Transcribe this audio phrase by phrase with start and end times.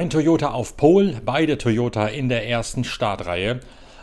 [0.00, 3.60] Ein Toyota auf Pol, beide Toyota in der ersten Startreihe.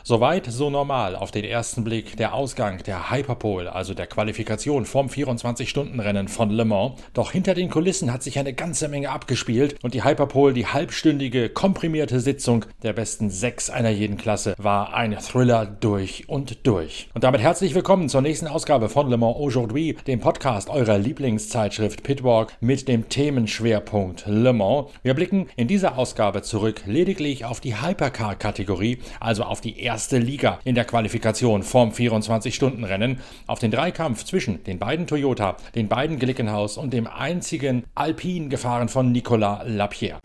[0.08, 5.08] Soweit so normal auf den ersten Blick der Ausgang der Hyperpole, also der Qualifikation vom
[5.08, 6.94] 24-Stunden-Rennen von Le Mans.
[7.14, 11.50] Doch hinter den Kulissen hat sich eine ganze Menge abgespielt und die Hyperpole, die halbstündige,
[11.50, 17.10] komprimierte Sitzung der besten sechs einer jeden Klasse, war ein Thriller durch und durch.
[17.14, 22.04] Und damit herzlich willkommen zur nächsten Ausgabe von Le Mans Aujourd'hui, dem Podcast eurer Lieblingszeitschrift
[22.04, 24.88] Pitwalk mit dem Themenschwerpunkt Le Mans.
[25.04, 30.20] Wir blicken in dieser Ausgabe zurück lediglich auf die Hypercar-Kategorie, also auf die erste erste
[30.20, 36.20] Liga in der Qualifikation vorm 24-Stunden-Rennen auf den Dreikampf zwischen den beiden Toyota, den beiden
[36.20, 40.20] Glickenhaus und dem einzigen Alpin gefahren von Nicolas Lapierre.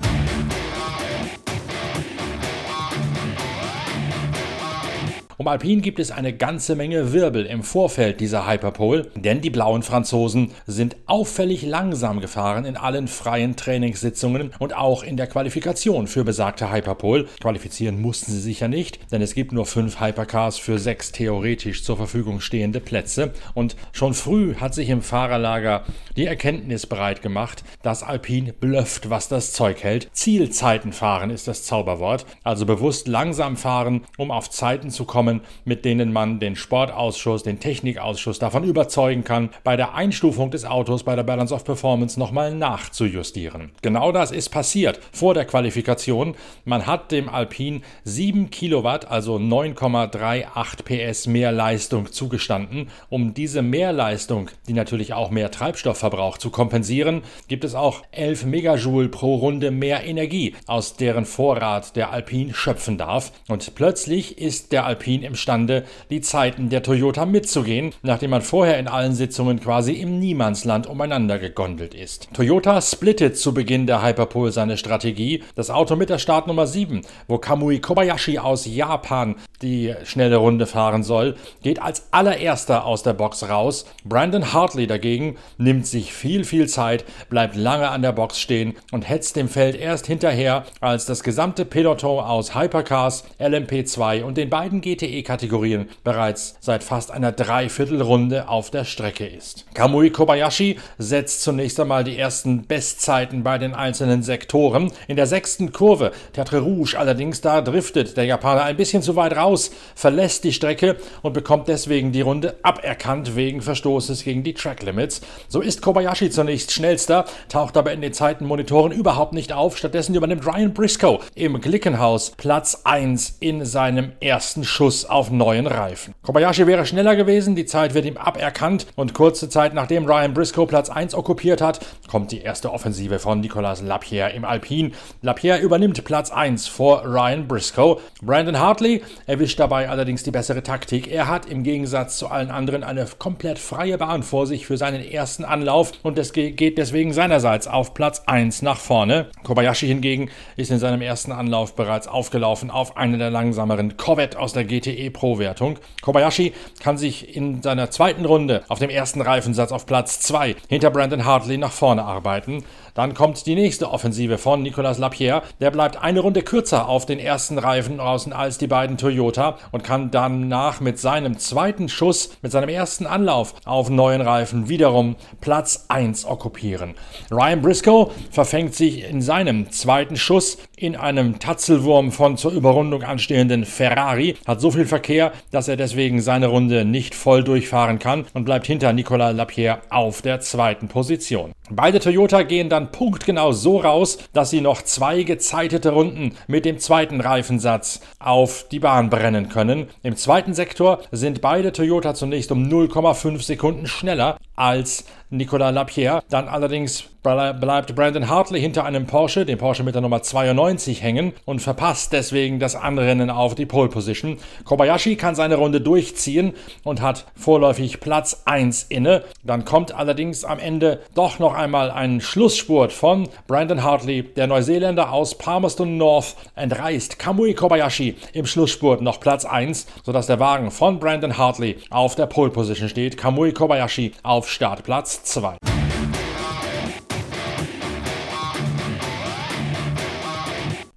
[5.43, 9.83] Um Alpine gibt es eine ganze Menge Wirbel im Vorfeld dieser Hyperpole, denn die blauen
[9.83, 16.23] Franzosen sind auffällig langsam gefahren in allen freien Trainingssitzungen und auch in der Qualifikation für
[16.23, 17.27] besagte Hyperpole.
[17.41, 21.83] Qualifizieren mussten sie sich ja nicht, denn es gibt nur fünf Hypercars für sechs theoretisch
[21.83, 23.33] zur Verfügung stehende Plätze.
[23.53, 25.83] Und schon früh hat sich im Fahrerlager
[26.17, 30.09] die Erkenntnis bereit gemacht, dass Alpine blufft, was das Zeug hält.
[30.13, 35.41] Zielzeiten fahren ist das Zauberwort, also bewusst langsam fahren, um auf Zeiten zu kommen, Maßnahmen,
[35.65, 41.05] mit denen man den Sportausschuss, den Technikausschuss davon überzeugen kann, bei der Einstufung des Autos
[41.05, 43.73] bei der Balance of Performance nochmal nachzujustieren.
[43.83, 46.35] Genau das ist passiert vor der Qualifikation.
[46.65, 52.89] Man hat dem Alpine 7 Kilowatt, also 9,38 PS mehr Leistung zugestanden.
[53.09, 58.45] Um diese Mehrleistung, die natürlich auch mehr Treibstoff verbraucht, zu kompensieren, gibt es auch 11
[58.45, 63.33] Megajoule pro Runde mehr Energie, aus deren Vorrat der Alpine schöpfen darf.
[63.49, 68.79] Und plötzlich ist der Alpine Alpine imstande, die Zeiten der Toyota mitzugehen, nachdem man vorher
[68.79, 72.29] in allen Sitzungen quasi im Niemandsland umeinander gegondelt ist.
[72.33, 75.43] Toyota splittet zu Beginn der Hyperpole seine Strategie.
[75.55, 81.03] Das Auto mit der Startnummer 7, wo Kamui Kobayashi aus Japan die schnelle Runde fahren
[81.03, 83.87] soll, geht als allererster aus der Box raus.
[84.05, 89.09] Brandon Hartley dagegen nimmt sich viel, viel Zeit, bleibt lange an der Box stehen und
[89.09, 94.81] hetzt dem Feld erst hinterher, als das gesamte Peloton aus Hypercars, LMP2 und den beiden
[94.81, 99.67] GTE-Kategorien bereits seit fast einer Dreiviertelrunde auf der Strecke ist.
[99.75, 104.91] Kamui Kobayashi setzt zunächst einmal die ersten Bestzeiten bei den einzelnen Sektoren.
[105.09, 109.37] In der sechsten Kurve, Teatre Rouge allerdings, da driftet der Japaner ein bisschen zu weit
[109.37, 114.55] raus aus, verlässt die Strecke und bekommt deswegen die Runde aberkannt wegen Verstoßes gegen die
[114.55, 115.21] Track Limits.
[115.49, 119.77] So ist Kobayashi zunächst schnellster, taucht aber in den Zeitenmonitoren überhaupt nicht auf.
[119.77, 126.15] Stattdessen übernimmt Ryan Briscoe im Glickenhaus Platz 1 in seinem ersten Schuss auf neuen Reifen.
[126.23, 130.67] Kobayashi wäre schneller gewesen, die Zeit wird ihm aberkannt und kurze Zeit nachdem Ryan Briscoe
[130.67, 134.95] Platz 1 okkupiert hat, kommt die erste Offensive von Nicolas Lapierre im Alpin.
[135.21, 138.01] Lapierre übernimmt Platz 1 vor Ryan Briscoe.
[138.23, 141.11] Brandon Hartley erwischt erwischt dabei allerdings die bessere Taktik.
[141.11, 145.05] Er hat im Gegensatz zu allen anderen eine komplett freie Bahn vor sich für seinen
[145.05, 149.31] ersten Anlauf und es geht deswegen seinerseits auf Platz 1 nach vorne.
[149.43, 154.53] Kobayashi hingegen ist in seinem ersten Anlauf bereits aufgelaufen auf einen der langsameren Corvette aus
[154.53, 155.81] der GTE Pro-Wertung.
[156.03, 160.91] Kobayashi kann sich in seiner zweiten Runde auf dem ersten Reifensatz auf Platz 2 hinter
[160.91, 162.63] Brandon Hartley nach vorne arbeiten.
[162.95, 165.43] Dann kommt die nächste Offensive von Nicolas Lapierre.
[165.61, 169.22] Der bleibt eine Runde kürzer auf den ersten Reifen draußen als die beiden Toyota
[169.71, 175.17] und kann danach mit seinem zweiten Schuss, mit seinem ersten Anlauf auf neuen Reifen wiederum
[175.41, 176.95] Platz 1 okkupieren.
[177.31, 183.65] Ryan Briscoe verfängt sich in seinem zweiten Schuss in einem Tatzelwurm von zur Überrundung anstehenden
[183.65, 188.45] Ferrari, hat so viel Verkehr, dass er deswegen seine Runde nicht voll durchfahren kann und
[188.45, 191.53] bleibt hinter Nicolas Lapierre auf der zweiten Position.
[191.71, 196.79] Beide Toyota gehen dann punktgenau so raus, dass sie noch zwei gezeitete Runden mit dem
[196.79, 199.89] zweiten Reifensatz auf die Bahn brennen können.
[200.03, 206.23] Im zweiten Sektor sind beide Toyota zunächst um 0,5 Sekunden schneller als Nicolas Lapierre.
[206.31, 211.33] Dann allerdings bleibt Brandon Hartley hinter einem Porsche, dem Porsche mit der Nummer 92, hängen
[211.45, 214.39] und verpasst deswegen das Anrennen auf die Pole Position.
[214.65, 219.23] Kobayashi kann seine Runde durchziehen und hat vorläufig Platz 1 inne.
[219.45, 224.23] Dann kommt allerdings am Ende doch noch einmal ein Schlussspurt von Brandon Hartley.
[224.23, 230.41] Der Neuseeländer aus Palmerston North entreißt Kamui Kobayashi im Schlussspurt noch Platz 1, sodass der
[230.41, 233.17] Wagen von Brandon Hartley auf der Pole Position steht.
[233.17, 235.57] Kamui Kobayashi auf Startplatz 2.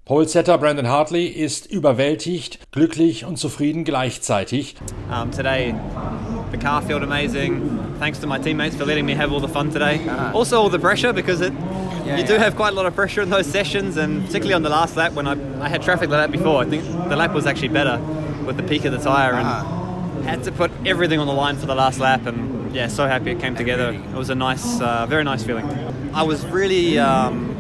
[0.04, 4.76] Polesetter Brandon Hartley ist überwältigt, glücklich und zufrieden gleichzeitig.
[5.10, 5.74] Um, today
[6.52, 7.62] the car felt amazing.
[7.98, 10.02] Thanks to my teammates for letting me have all the fun today.
[10.34, 11.54] Also all the pressure because it
[12.06, 12.28] yeah, you yeah.
[12.28, 14.98] do have quite a lot of pressure in those sessions, and particularly on the last
[14.98, 16.62] lap when I, I had traffic like that before.
[16.62, 18.00] I think the lap was actually better
[18.46, 20.22] with the peak of the tyre and uh-huh.
[20.24, 22.26] had to put everything on the line for the last lap.
[22.26, 23.94] And yeah, so happy it came together.
[23.94, 25.66] It was a nice, uh, very nice feeling.
[26.14, 27.00] I was really.
[27.00, 27.54] Um,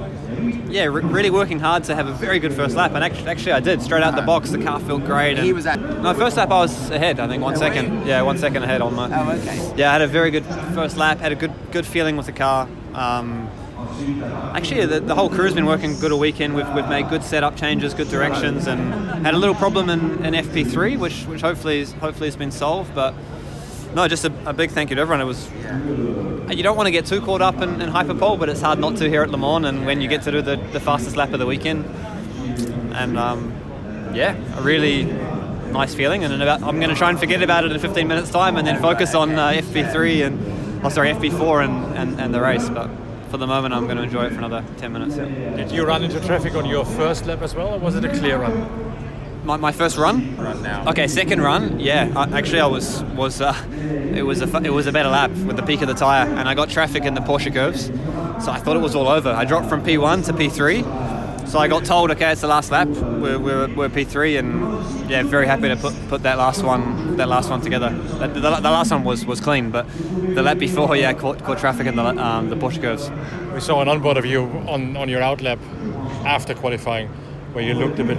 [0.67, 3.53] yeah, re- really working hard to have a very good first lap, and actually, actually
[3.53, 3.81] I did.
[3.81, 5.37] Straight out the box, the car felt great.
[5.37, 5.79] he was at.
[5.79, 7.21] No, first lap I was ahead.
[7.21, 8.05] I think one second.
[8.05, 9.09] Yeah, one second ahead on my.
[9.09, 9.73] Oh, okay.
[9.77, 11.19] Yeah, I had a very good first lap.
[11.19, 12.67] Had a good good feeling with the car.
[12.93, 13.49] Um,
[14.53, 16.55] actually, the, the, whole crew's been working good all weekend.
[16.55, 18.79] We've, we've made good setup changes, good directions, and
[19.25, 22.93] had a little problem in, in FP3, which which hopefully is, hopefully has been solved.
[22.93, 23.13] But
[23.95, 25.21] no, just a, a, big thank you to everyone.
[25.21, 25.49] It was.
[26.51, 28.97] You don't want to get too caught up in, in hyperpole, but it's hard not
[28.97, 31.31] to here at Le Mans, and when you get to do the, the fastest lap
[31.31, 31.85] of the weekend,
[32.93, 33.53] and um,
[34.13, 35.05] yeah, a really
[35.71, 36.25] nice feeling.
[36.25, 38.67] And about, I'm going to try and forget about it in 15 minutes time, and
[38.67, 42.67] then focus on uh, FP3 and oh sorry FP4 and, and, and the race.
[42.67, 42.89] But
[43.29, 45.15] for the moment, I'm going to enjoy it for another 10 minutes.
[45.15, 45.55] Yeah.
[45.55, 48.09] Did you run into traffic on your first lap as well, or was it a
[48.09, 48.85] clear run?
[49.45, 50.35] My, my first run.
[50.37, 50.89] Run now.
[50.89, 51.79] Okay, second run.
[51.79, 53.53] Yeah, I, actually, I was was uh,
[54.15, 56.49] it was a it was a better lap with the peak of the tire, and
[56.49, 57.85] I got traffic in the Porsche curves,
[58.43, 59.29] so I thought it was all over.
[59.29, 62.87] I dropped from P1 to P3, so I got told, okay, it's the last lap.
[62.87, 67.29] We're, we're, we're P3, and yeah, very happy to put, put that last one that
[67.29, 67.91] last one together.
[67.91, 69.85] The, the, the last one was, was clean, but
[70.33, 73.11] the lap before, yeah, caught, caught traffic in the um, the Porsche curves.
[73.53, 75.59] We saw an onboard of you on on your outlap
[76.25, 77.09] after qualifying,
[77.53, 78.17] where you looked a bit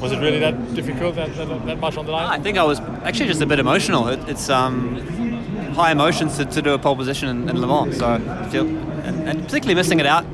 [0.00, 2.26] was it really that difficult, that, that, that, much on the line?
[2.26, 4.08] I think I was actually just a bit emotional.
[4.08, 4.96] It, it's um,
[5.74, 8.18] high emotions to, to, do a pole position in, in Le Mans, so
[8.50, 10.24] feel, and, and, particularly missing it out,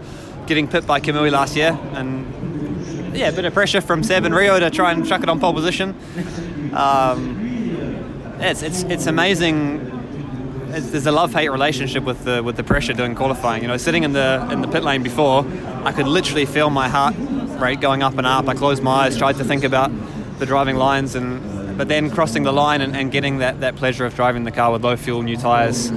[0.47, 4.35] getting pipped by Kamui last year, and yeah, a bit of pressure from Seb and
[4.35, 5.95] Rio to try and chuck it on pole position.
[6.75, 9.91] Um, it's, it's, it's amazing
[10.81, 13.61] there's a love-hate relationship with the with the pressure doing qualifying.
[13.63, 15.45] You know, sitting in the in the pit lane before,
[15.85, 17.15] I could literally feel my heart
[17.63, 18.49] rate going up and up.
[18.49, 19.91] I closed my eyes, tried to think about
[20.39, 24.05] the driving lines, and but then crossing the line and, and getting that, that pleasure
[24.05, 25.91] of driving the car with low fuel, new tyres,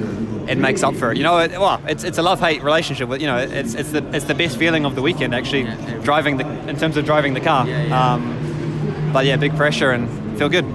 [0.47, 1.17] it makes up for it.
[1.17, 3.09] You know, it, well, it's, it's a love-hate relationship.
[3.09, 5.63] With you know, it's, it's the it's the best feeling of the weekend actually
[6.03, 7.67] driving the in terms of driving the car.
[7.91, 10.65] Um, but yeah, big pressure and feel good.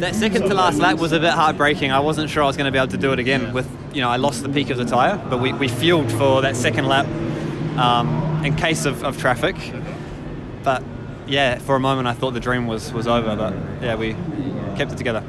[0.00, 1.90] That second to last lap was a bit heartbreaking.
[1.90, 3.52] I wasn't sure I was going to be able to do it again.
[3.52, 6.42] With you know, I lost the peak of the tyre, but we, we fueled for
[6.42, 7.06] that second lap
[7.78, 9.56] um, in case of, of traffic.
[10.68, 10.82] But
[11.26, 13.34] yeah, for a moment I thought the dream was was over.
[13.34, 14.12] But yeah, we
[14.76, 15.22] kept it together.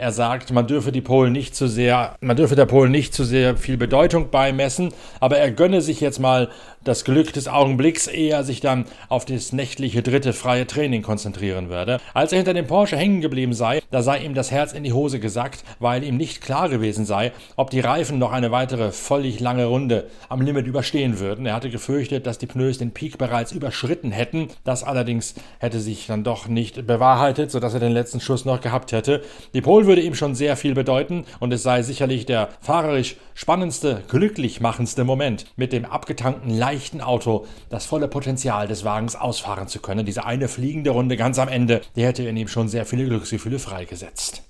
[0.00, 3.22] Er sagt, man dürfe die Polen nicht zu sehr, man dürfe der Polen nicht zu
[3.22, 6.48] sehr viel Bedeutung beimessen, aber er gönne sich jetzt mal
[6.82, 11.68] das Glück des Augenblicks, ehe er sich dann auf das nächtliche dritte freie Training konzentrieren
[11.68, 12.00] werde.
[12.14, 14.94] Als er hinter dem Porsche hängen geblieben sei, da sei ihm das Herz in die
[14.94, 19.40] Hose gesackt, weil ihm nicht klar gewesen sei, ob die Reifen noch eine weitere völlig
[19.40, 21.44] lange Runde am Limit überstehen würden.
[21.44, 24.48] Er hatte gefürchtet, dass die Pneus den Peak bereits überschritten hätten.
[24.64, 28.92] Das allerdings hätte sich dann doch nicht bewahrheitet, sodass er den letzten Schuss noch gehabt
[28.92, 29.22] hätte.
[29.52, 34.04] Die Polen würde ihm schon sehr viel bedeuten und es sei sicherlich der fahrerisch spannendste,
[34.08, 39.80] glücklich machendste Moment, mit dem abgetankten leichten Auto das volle Potenzial des Wagens ausfahren zu
[39.80, 40.06] können.
[40.06, 43.58] Diese eine fliegende Runde ganz am Ende, die hätte in ihm schon sehr viele Glücksgefühle
[43.58, 44.44] freigesetzt.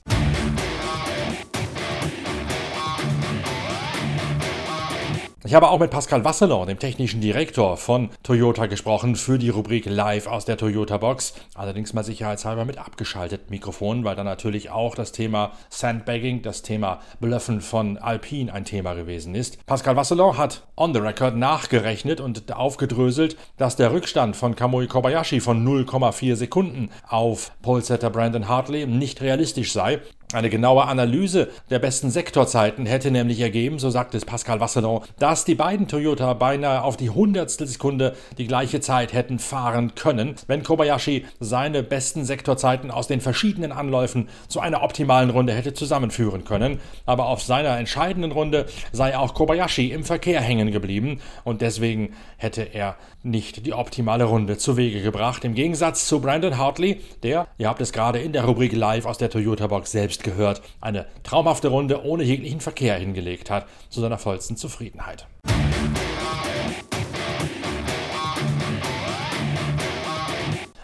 [5.50, 9.84] Ich habe auch mit Pascal Vasselon, dem technischen Direktor von Toyota, gesprochen für die Rubrik
[9.86, 11.34] Live aus der Toyota Box.
[11.56, 17.00] Allerdings mal sicherheitshalber mit abgeschaltet Mikrofon, weil da natürlich auch das Thema Sandbagging, das Thema
[17.18, 19.66] Bluffen von Alpine ein Thema gewesen ist.
[19.66, 25.40] Pascal Vasselon hat on the record nachgerechnet und aufgedröselt, dass der Rückstand von Kamui Kobayashi
[25.40, 29.98] von 0,4 Sekunden auf Polesetter Brandon Hartley nicht realistisch sei.
[30.32, 35.44] Eine genaue Analyse der besten Sektorzeiten hätte nämlich ergeben, so sagt es Pascal Vasselon, dass
[35.44, 40.62] die beiden Toyota beinahe auf die hundertstel Sekunde die gleiche Zeit hätten fahren können, wenn
[40.62, 46.78] Kobayashi seine besten Sektorzeiten aus den verschiedenen Anläufen zu einer optimalen Runde hätte zusammenführen können.
[47.06, 52.62] Aber auf seiner entscheidenden Runde sei auch Kobayashi im Verkehr hängen geblieben und deswegen hätte
[52.62, 52.94] er
[53.24, 55.44] nicht die optimale Runde zu Wege gebracht.
[55.44, 59.18] Im Gegensatz zu Brandon Hartley, der, ihr habt es gerade in der Rubrik Live aus
[59.18, 64.00] der Toyota Box selbst selbst gehört, eine traumhafte Runde ohne jeglichen Verkehr hingelegt hat, zu
[64.00, 65.26] seiner vollsten Zufriedenheit.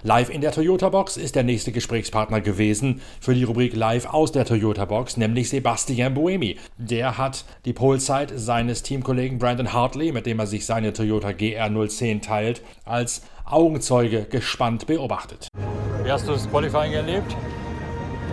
[0.03, 4.31] Live in der Toyota Box ist der nächste Gesprächspartner gewesen für die Rubrik Live aus
[4.31, 6.59] der Toyota Box, nämlich Sebastian Buemi.
[6.79, 12.23] Der hat die Polezeit seines Teamkollegen Brandon Hartley, mit dem er sich seine Toyota GR010
[12.23, 15.49] teilt, als Augenzeuge gespannt beobachtet.
[16.05, 17.35] Wie hast du das Qualifying erlebt?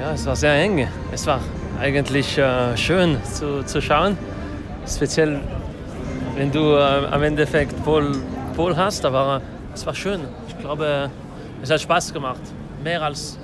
[0.04, 0.86] Ja, es war sehr eng.
[1.14, 1.40] Es war
[1.80, 4.18] eigentlich äh, schön zu, zu schauen.
[4.86, 5.40] Speziell
[6.36, 8.12] wenn du äh, am Endeffekt Pole,
[8.54, 9.42] Pole hast, aber
[9.74, 10.20] es war schön.
[10.50, 11.10] Ich glaube,
[11.62, 12.42] es hat Spaß gemacht.
[12.84, 13.40] Mehr als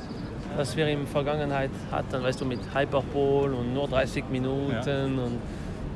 [0.57, 5.03] was wir in der Vergangenheit hatten, weißt du, mit Hyperpole und nur 30 Minuten ja.
[5.05, 5.39] und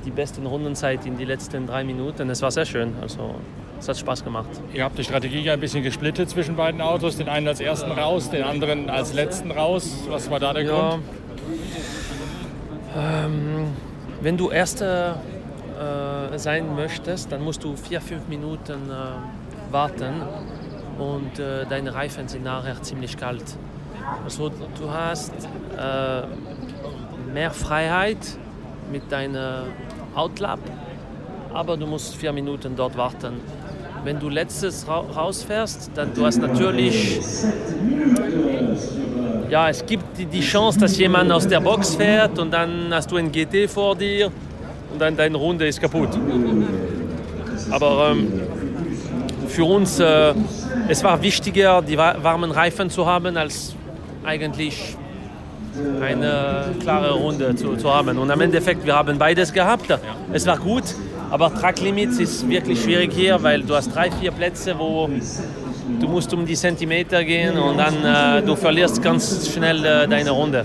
[0.05, 2.29] die besten Rundenzeit in die letzten drei Minuten.
[2.29, 2.93] Es war sehr schön.
[3.01, 3.36] Also
[3.84, 4.50] es hat Spaß gemacht.
[4.74, 7.18] Ihr habt die Strategie ein bisschen gesplittet zwischen beiden Autos.
[7.18, 10.06] Den einen als ersten raus, den anderen als letzten raus.
[10.08, 10.90] Was war da der ja.
[10.90, 11.04] Grund?
[12.96, 13.68] Ähm,
[14.22, 15.20] wenn du Erster
[16.32, 20.22] äh, sein möchtest, dann musst du vier, fünf Minuten äh, warten
[20.98, 23.58] und äh, deine Reifen sind nachher ziemlich kalt.
[24.24, 25.34] Also du hast
[25.78, 26.22] äh,
[27.34, 28.38] mehr Freiheit
[28.90, 29.63] mit deiner
[30.16, 30.60] Outlap,
[31.54, 33.42] aber du musst vier Minuten dort warten.
[34.04, 37.20] Wenn du letztes ra rausfährst, dann du hast natürlich
[39.50, 43.18] ja, es gibt die, Chance, dass jemand aus der Box fährt und dann hast du
[43.18, 44.32] ein GT vor dir
[44.92, 46.10] und dann deine Runde ist kaputt.
[47.70, 48.34] Aber ähm,
[49.48, 50.34] für uns, äh,
[50.88, 53.76] es war wichtiger, die warmen Reifen zu haben, als
[54.24, 54.98] eigentlich
[56.02, 58.18] eine klare Runde zu, zu haben.
[58.18, 59.86] Und am Endeffekt, wir haben beides gehabt.
[60.32, 60.84] Es war gut,
[61.34, 65.10] aber Track Limits ist wirklich schwierig hier, weil du hast drei, vier Plätze, wo
[66.00, 70.30] du musst um die Zentimeter gehen und dann äh, du verlierst ganz schnell äh, deine
[70.30, 70.63] Runde.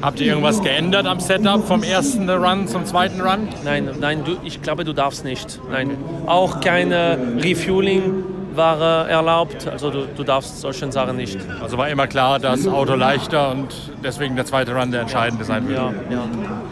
[0.00, 3.48] Habt ihr irgendwas geändert am Setup vom ersten Run zum zweiten Run?
[3.64, 5.58] Nein, nein, du, ich glaube, du darfst nicht.
[5.68, 9.66] Nein, auch keine Refueling war äh, erlaubt.
[9.68, 11.38] Also du, du darfst solche Sachen nicht.
[11.62, 13.68] Also war immer klar, dass Auto leichter und
[14.02, 15.78] deswegen der zweite Run der entscheidende sein wird.
[15.78, 16.24] Ja, ja.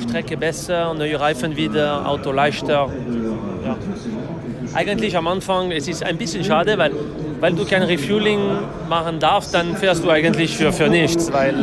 [0.09, 2.89] Strecke besser, neue Reifen wieder, Auto leichter.
[3.65, 3.77] Ja.
[4.75, 6.93] Eigentlich am Anfang, es ist ein bisschen schade, weil,
[7.41, 8.41] weil du kein Refueling
[8.89, 11.55] machen darfst, dann fährst du eigentlich für, für nichts, weil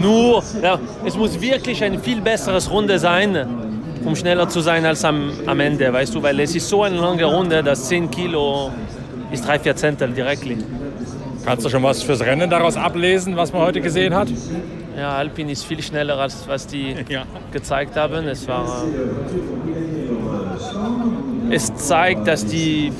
[0.00, 3.46] nur, ja, es muss wirklich ein viel besseres Runde sein,
[4.04, 6.96] um schneller zu sein als am, am Ende, weißt du, weil es ist so eine
[6.96, 8.70] lange Runde, dass 10 Kilo
[9.30, 10.44] ist drei, vier Zentel direkt.
[11.44, 14.28] Kannst du schon was fürs Rennen daraus ablesen, was man heute gesehen hat?
[14.96, 17.24] Ja, Alpin ist viel schneller, als was die ja.
[17.52, 18.26] gezeigt haben.
[18.26, 18.84] Es war.
[21.50, 22.92] Es zeigt, dass die.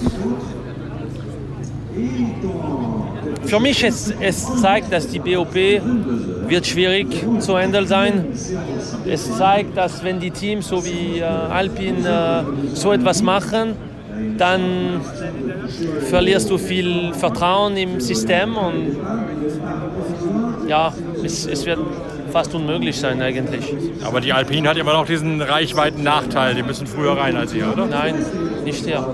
[3.44, 7.06] Für mich es, es zeigt, dass die BOP wird schwierig
[7.38, 8.26] zu handeln sein.
[9.06, 12.42] Es zeigt, dass wenn die Teams so wie äh, Alpin äh,
[12.74, 13.74] so etwas machen,
[14.38, 15.00] dann
[16.08, 18.96] verlierst du viel Vertrauen im System und
[20.68, 20.92] ja,
[21.24, 21.78] es, es wird
[22.32, 23.74] fast unmöglich sein eigentlich.
[24.04, 27.72] Aber die Alpine hat immer noch diesen reichweiten Nachteil, die müssen früher rein als ihr,
[27.72, 27.86] oder?
[27.86, 28.14] Nein,
[28.64, 29.06] nicht hier.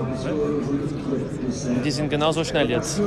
[1.85, 2.99] Die sind genauso schnell jetzt.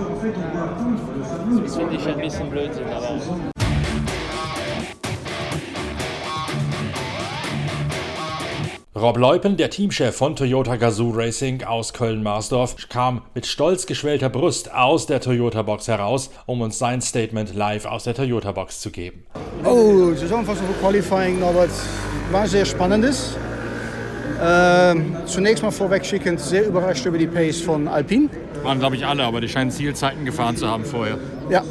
[1.64, 3.55] Das finde ich ein bisschen Blödsinn, aber...
[8.98, 14.72] Rob Leupen, der Teamchef von Toyota Gazoo Racing aus Köln-Marsdorf, kam mit stolz geschwellter Brust
[14.72, 19.26] aus der Toyota-Box heraus, um uns sein Statement live aus der Toyota-Box zu geben.
[19.64, 21.84] Oh, Saisonfassung für Qualifying, aber es
[22.32, 23.36] war sehr spannendes.
[24.42, 28.30] Ähm, zunächst mal vorwegschickend, sehr überrascht über die Pace von Alpine.
[28.62, 31.18] Waren, glaube ich, alle, aber die scheinen Zielzeiten gefahren zu haben vorher.
[31.50, 31.62] Ja,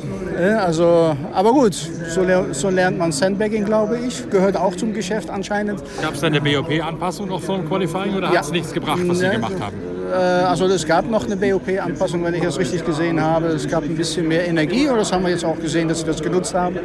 [0.60, 4.30] also, aber gut, so, so lernt man Sandbagging, glaube ich.
[4.30, 5.82] Gehört auch zum Geschäft anscheinend.
[6.02, 8.40] Gab es da eine BOP-Anpassung noch vor dem Qualifying oder ja.
[8.40, 9.95] hat es nichts gebracht, was Sie gemacht haben?
[10.16, 13.48] Äh, also es gab noch eine BOP-Anpassung, wenn ich das richtig gesehen habe.
[13.48, 16.06] Es gab ein bisschen mehr Energie und das haben wir jetzt auch gesehen, dass sie
[16.06, 16.78] das genutzt haben.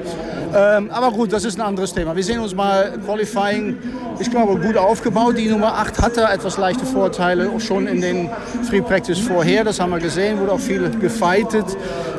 [0.55, 2.17] Ähm, aber gut, das ist ein anderes Thema.
[2.17, 3.79] Wir sehen uns mal Qualifying,
[4.19, 5.39] ich glaube, gut aufgebaut.
[5.39, 8.31] Die Nummer 8 hatte etwas leichte Vorteile, schon in den
[8.69, 9.63] Free Practice vorher.
[9.63, 11.77] Das haben wir gesehen, wurde auch viel gefightet,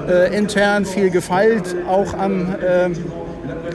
[0.07, 2.89] äh, intern viel gefeilt, auch am, äh,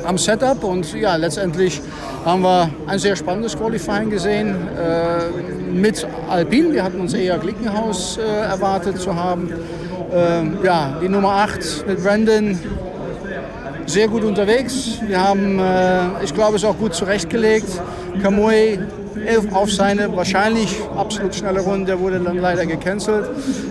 [0.07, 0.65] am Setup.
[0.65, 1.83] Und ja, letztendlich
[2.25, 6.73] haben wir ein sehr spannendes Qualifying gesehen äh, mit Alpine.
[6.73, 9.53] Wir hatten uns eher Glickenhaus äh, erwartet zu haben.
[10.13, 12.59] Ähm, ja, die Nummer 8 mit Brandon
[13.87, 15.01] sehr gut unterwegs.
[15.07, 17.69] Wir haben, äh, ich glaube, es auch gut zurechtgelegt.
[18.23, 18.79] Kamui
[19.53, 23.29] auf seine wahrscheinlich absolut schnelle Runde wurde dann leider gecancelt.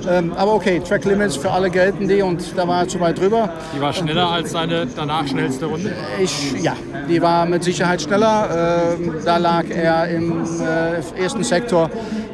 [0.09, 3.19] Ähm, aber okay, Track Limits für alle gelten die und da war er zu weit
[3.19, 3.49] drüber.
[3.75, 5.93] Die war schneller als seine danach schnellste Runde?
[6.19, 6.73] Ich, ja,
[7.09, 8.95] die war mit Sicherheit schneller.
[8.99, 11.89] Ähm, da lag er im äh, ersten Sektor,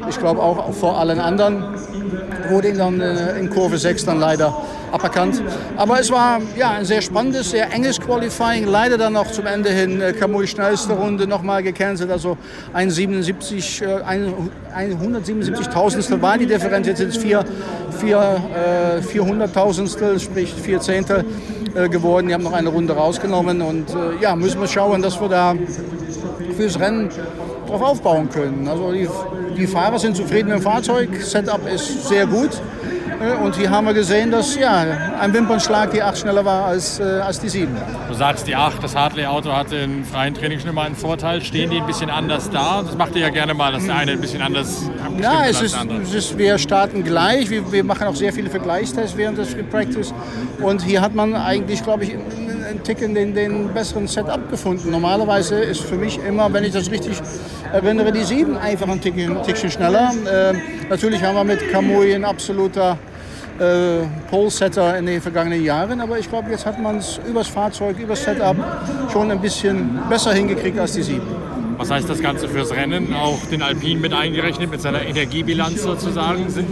[0.08, 1.64] ich glaube auch vor allen anderen.
[2.52, 4.54] Wurde ihn dann äh, in Kurve 6 dann leider
[4.92, 5.42] aberkannt.
[5.76, 8.66] Aber es war ja, ein sehr spannendes, sehr enges Qualifying.
[8.66, 12.10] Leider dann noch zum Ende hin äh, Kamui schnellste Runde nochmal gecancelt.
[12.10, 12.36] Also
[12.74, 14.34] ein 77, äh, ein,
[14.74, 16.86] ein 177.000 war die Differenz.
[16.86, 17.42] Jetzt sind es vier,
[17.98, 21.24] vier, äh, 400.000, sprich vier Zehntel
[21.74, 22.28] äh, geworden.
[22.28, 23.62] Die haben noch eine Runde rausgenommen.
[23.62, 25.54] Und äh, ja, müssen wir schauen, dass wir da
[26.54, 27.08] fürs Rennen
[27.66, 28.68] darauf aufbauen können.
[28.68, 29.08] Also die,
[29.56, 32.50] die Fahrer sind zufrieden mit dem Fahrzeug, Setup ist sehr gut.
[33.42, 34.80] Und hier haben wir gesehen, dass ja,
[35.20, 37.68] ein Wimpernschlag die 8 schneller war als, äh, als die 7.
[38.08, 41.40] Du sagst, die 8, das Hartley-Auto hatte im freien Training schon immer einen Vorteil.
[41.40, 42.82] Stehen die ein bisschen anders da?
[42.82, 44.90] Das macht ihr ja gerne mal, dass der eine ein bisschen anders
[45.20, 47.48] Ja, es ist, es ist, wir starten gleich.
[47.48, 50.12] Wir, wir machen auch sehr viele Vergleichstests während des Practice.
[50.60, 52.16] Und hier hat man eigentlich, glaube ich,
[52.72, 54.90] einen Ticken den, den besseren Setup gefunden.
[54.90, 57.20] Normalerweise ist für mich immer, wenn ich das richtig
[57.72, 60.12] erinnere, die 7 einfach ein Ticken, Tickchen schneller.
[60.26, 60.54] Äh,
[60.88, 62.98] natürlich haben wir mit Kamui ein absoluter
[63.58, 66.00] äh, Pole-Setter in den vergangenen Jahren.
[66.00, 68.56] Aber ich glaube, jetzt hat man es übers Fahrzeug, übers Setup
[69.12, 71.22] schon ein bisschen besser hingekriegt als die 7.
[71.76, 73.14] Was heißt das Ganze fürs Rennen?
[73.14, 76.48] Auch den Alpin mit eingerechnet, mit seiner Energiebilanz sozusagen?
[76.48, 76.68] Sind,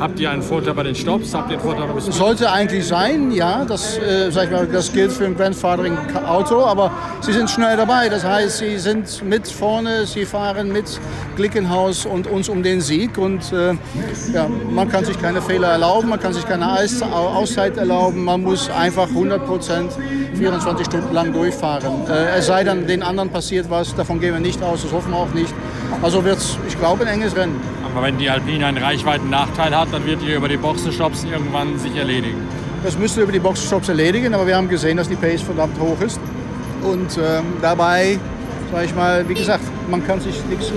[0.00, 1.34] habt ihr einen Vorteil bei den Stops?
[1.34, 3.64] Habt ihr einen Vorteil beim Sollte eigentlich sein, ja.
[3.64, 8.08] Das, äh, sag ich mal, das gilt für ein Grandfathering-Auto, aber sie sind schnell dabei.
[8.08, 11.00] Das heißt, sie sind mit vorne, sie fahren mit
[11.36, 13.18] Glickenhaus und uns um den Sieg.
[13.18, 13.74] Und äh,
[14.32, 16.66] ja, man kann sich keine Fehler erlauben, man kann sich keine
[17.02, 18.24] Auszeit erlauben.
[18.24, 19.92] Man muss einfach 100 Prozent
[20.36, 22.06] 24 Stunden lang durchfahren.
[22.08, 25.12] Äh, es sei denn, den anderen passiert was, davon gehen wir nicht aus, das hoffen
[25.12, 25.54] wir auch nicht.
[26.02, 27.73] Also wird es, ich glaube, ein enges Rennen.
[27.94, 31.94] Aber wenn die Alpine einen Reichweiten-Nachteil hat, dann wird die über die Boxenstops irgendwann sich
[31.94, 32.38] erledigen.
[32.82, 36.00] Das müsste über die Boxenstops erledigen, aber wir haben gesehen, dass die Pace verdammt hoch
[36.00, 36.18] ist.
[36.82, 38.18] Und ähm, dabei,
[38.72, 40.34] sage ich mal, wie gesagt, man kann sich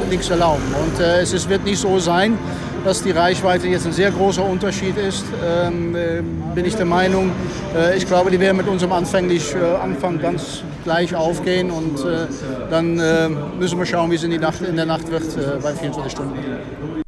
[0.09, 0.63] nichts erlauben.
[0.79, 2.37] Und äh, es ist, wird nicht so sein,
[2.85, 6.21] dass die Reichweite jetzt ein sehr großer Unterschied ist, ähm, äh,
[6.53, 7.31] bin ich der Meinung.
[7.75, 12.27] Äh, ich glaube, die werden mit unserem anfänglich äh, Anfang ganz gleich aufgehen und äh,
[12.69, 13.27] dann äh,
[13.59, 17.06] müssen wir schauen, wie es in, Nacht, in der Nacht wird äh, bei 24 Stunden.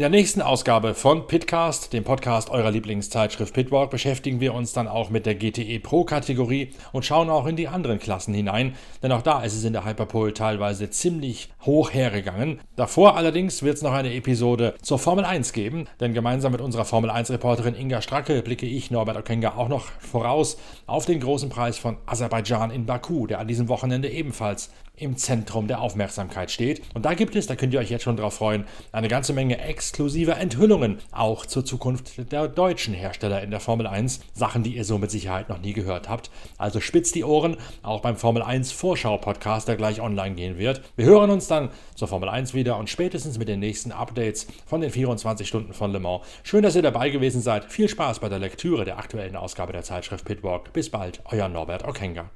[0.00, 4.88] In der nächsten Ausgabe von Pitcast, dem Podcast eurer Lieblingszeitschrift Pitwalk, beschäftigen wir uns dann
[4.88, 9.12] auch mit der GTE Pro Kategorie und schauen auch in die anderen Klassen hinein, denn
[9.12, 12.60] auch da ist es in der Hyperpole teilweise ziemlich hoch hergegangen.
[12.76, 16.86] Davor allerdings wird es noch eine Episode zur Formel 1 geben, denn gemeinsam mit unserer
[16.86, 21.50] Formel 1 Reporterin Inga Stracke blicke ich Norbert Okenga auch noch voraus auf den großen
[21.50, 26.82] Preis von Aserbaidschan in Baku, der an diesem Wochenende ebenfalls im Zentrum der Aufmerksamkeit steht.
[26.94, 29.58] Und da gibt es, da könnt ihr euch jetzt schon drauf freuen, eine ganze Menge
[29.58, 34.20] exklusiver Enthüllungen, auch zur Zukunft der deutschen Hersteller in der Formel 1.
[34.32, 36.30] Sachen, die ihr so mit Sicherheit noch nie gehört habt.
[36.58, 40.82] Also spitzt die Ohren, auch beim Formel 1 Vorschau-Podcast, der gleich online gehen wird.
[40.96, 44.80] Wir hören uns dann zur Formel 1 wieder und spätestens mit den nächsten Updates von
[44.80, 46.24] den 24 Stunden von Le Mans.
[46.42, 47.64] Schön, dass ihr dabei gewesen seid.
[47.70, 50.72] Viel Spaß bei der Lektüre der aktuellen Ausgabe der Zeitschrift Pitwalk.
[50.72, 52.30] Bis bald, euer Norbert Okenga.